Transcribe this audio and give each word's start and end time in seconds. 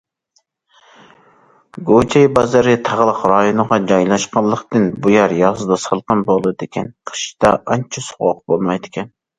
كۆجەي 1.89 2.25
بازىرى 2.39 2.73
تاغلىق 2.87 3.21
رايونغا 3.33 3.79
جايلاشقانلىقتىن، 3.93 4.91
بۇ 5.05 5.15
يەر 5.19 5.39
يازدا 5.45 5.81
سالقىن 5.89 6.27
بولىدىكەن، 6.33 6.93
قىشتا 7.13 7.57
ئانچە 7.63 8.09
سوغۇق 8.11 8.47
بولمايدىكەن. 8.53 9.19